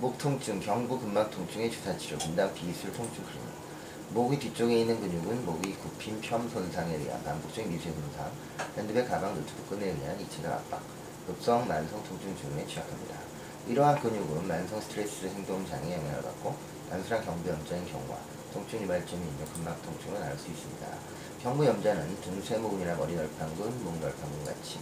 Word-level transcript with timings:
목 0.00 0.16
통증, 0.16 0.60
경부 0.60 1.00
근막 1.00 1.28
통증의 1.32 1.72
주사 1.72 1.98
치료, 1.98 2.16
분당 2.18 2.54
비수술 2.54 2.92
통증 2.92 3.16
클리닉. 3.24 3.48
목의 4.10 4.38
뒤쪽에 4.38 4.82
있는 4.82 5.00
근육은 5.00 5.44
목의 5.44 5.74
굽힘, 5.74 6.20
폄 6.20 6.48
손상에 6.48 6.94
의한 6.94 7.20
반복적인 7.24 7.68
미세 7.68 7.90
손상, 7.90 8.30
핸드백, 8.76 9.08
가방, 9.08 9.34
노트북 9.34 9.70
끈에 9.70 9.86
의한 9.86 10.20
이체적 10.20 10.52
압박, 10.52 10.80
급성 11.26 11.66
만성 11.66 12.00
통증 12.04 12.32
증후군에 12.36 12.64
취약합니다. 12.68 13.16
이러한 13.66 14.00
근육은 14.00 14.46
만성 14.46 14.80
스트레스 14.80 15.26
행동 15.26 15.66
장애 15.66 15.96
영향을 15.96 16.22
받고 16.22 16.54
단순한 16.90 17.24
경부 17.24 17.52
염좌인 17.52 17.84
경우와 17.90 18.18
통증 18.52 18.80
유발점이 18.80 19.20
있는 19.20 19.44
근막 19.52 19.82
통증을 19.82 20.22
앓을 20.22 20.38
수 20.38 20.46
있습니다. 20.46 20.86
경부 21.42 22.20
염좌는 22.20 22.40
등세모근이나 22.40 22.94
머리 22.94 23.16
널판근, 23.16 23.82
목 23.82 23.98
널판근 23.98 24.44
같이 24.44 24.78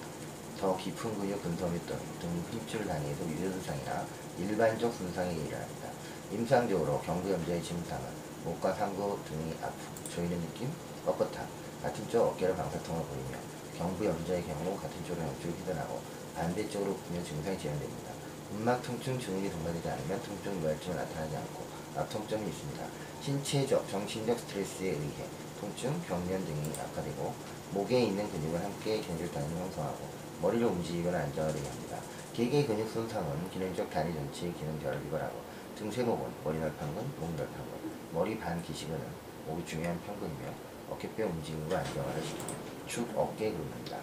더 0.59 0.75
깊은 0.77 1.19
근육 1.19 1.43
근섬유등 1.43 1.99
등 2.19 2.45
힘줄 2.51 2.87
단위에도 2.87 3.29
유전 3.29 3.53
손상이나 3.53 4.07
일반적 4.39 4.93
손상에 4.95 5.33
일어납니다. 5.33 5.91
임상적으로 6.33 7.01
경부염자의 7.03 7.63
증상은 7.63 8.05
목과 8.43 8.73
상부 8.73 9.19
등이 9.29 9.55
아픔, 9.61 9.77
조이는 10.15 10.41
느낌, 10.41 10.71
뻣뻣함, 11.05 11.45
같은 11.83 12.09
쪽 12.09 12.29
어깨를 12.29 12.57
방사통을 12.57 13.05
보이며 13.05 13.39
경부염자의 13.77 14.45
경우 14.45 14.77
같은 14.79 15.05
쪽으로 15.05 15.27
양쪽이 15.27 15.55
휘어나고 15.65 16.01
반대쪽으로 16.35 16.97
굽며 16.97 17.23
증상이 17.23 17.59
진행됩니다. 17.59 18.13
근막 18.51 18.83
통증 18.83 19.19
증후이 19.19 19.51
동반되지 19.51 19.89
않으면 19.89 20.23
통증 20.23 20.57
유발점은 20.59 20.97
나타나지 20.97 21.37
않고 21.37 21.65
압통점이 21.97 22.47
있습니다. 22.49 22.87
신체적, 23.21 23.89
정신적 23.89 24.39
스트레스에 24.39 24.91
의해 24.91 25.25
통증, 25.61 26.01
경련 26.07 26.45
등이 26.45 26.73
악화되고 26.79 27.35
목에 27.73 28.03
있는 28.03 28.31
근육은 28.31 28.63
함께 28.63 29.01
견줄 29.01 29.31
단위를 29.33 29.57
형성하고 29.57 30.09
머리를 30.43 30.65
움직이거나 30.67 31.19
안정화되게 31.19 31.67
합니다. 31.67 31.99
개개의 32.35 32.67
근육 32.67 32.89
손상은 32.91 33.51
기능적 33.51 33.91
다리 33.91 34.13
전체의 34.15 34.55
기능 34.55 34.79
결을 34.79 35.03
유발하고 35.07 35.41
등쇠목은 35.79 36.31
머리 36.45 36.59
널판근, 36.59 37.03
목 37.19 37.31
널판근, 37.31 37.91
머리 38.13 38.39
반 38.39 38.63
기시근은 38.63 39.01
목이 39.47 39.65
중요한 39.67 39.99
편근이며 40.03 40.53
어깨뼈 40.91 41.25
움직임과 41.27 41.79
안정화를 41.79 42.23
시키고 42.23 42.55
축, 42.87 43.09
어깨 43.17 43.51
근입니다. 43.51 43.99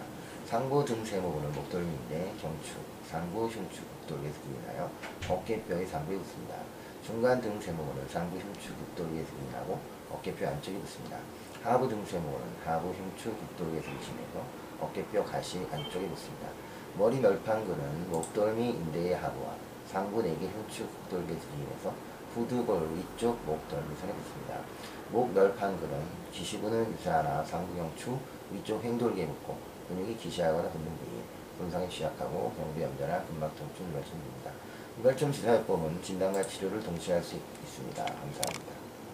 상부 0.46 0.84
등쇠목은 0.84 1.53
목덜미인데 1.53 2.33
경축, 2.64 2.81
상부 3.06 3.47
흉축, 3.47 3.83
극돌기에서 4.02 4.39
구인하여 4.42 4.89
어깨뼈의 5.28 5.86
상부에 5.86 6.17
붙습니다. 6.17 6.56
중간 7.06 7.42
등쇠목은 7.42 8.08
상부 8.08 8.38
흉축, 8.38 8.78
극돌기에서 8.78 9.30
구인하고 9.36 9.80
어깨뼈 10.09 10.47
안쪽에 10.47 10.80
붙습니다. 10.80 11.17
하부 11.61 11.89
등쇠목은 11.89 12.39
하부 12.64 12.91
흉축, 12.91 13.38
극돌기에서 13.38 13.91
붙이면서 13.91 14.45
어깨뼈 14.80 15.25
가시 15.25 15.67
안쪽에 15.72 16.08
붙습니다. 16.08 16.47
머리 16.97 17.19
널판근은 17.19 18.09
목덜미 18.09 18.69
인대의 18.69 19.16
하부와 19.16 19.56
상부 19.88 20.23
4개 20.23 20.50
흉축 20.50 20.88
극돌기에서 21.09 21.47
구인해서 21.50 21.94
후두골 22.34 22.95
위쪽 22.95 23.38
목덜미선에 23.45 24.14
붙습니다. 24.14 24.59
목 25.11 25.34
널판근은 25.34 26.02
기시근은 26.31 26.94
유사하나 26.94 27.44
상부 27.44 27.75
경추 27.75 28.17
위쪽 28.52 28.81
횡돌기에 28.84 29.28
붙고 29.28 29.58
근육이 29.89 30.16
기시하거나 30.16 30.69
붙는 30.69 30.86
부위에 30.86 31.43
손상에 31.58 31.88
취약하고 31.90 32.54
경부염자나 32.58 33.23
근막통증 33.26 33.88
유발점입니다. 33.90 34.52
유발점 35.00 35.32
주사요법은 35.32 36.02
진단과 36.04 36.44
치료를 36.44 36.84
동시에 36.84 37.16
할 37.16 37.23
수 37.23 37.36
있습니다. 37.64 38.04
감사합니다. 38.04 38.83